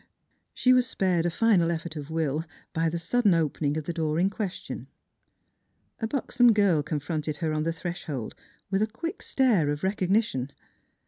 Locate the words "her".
7.37-7.53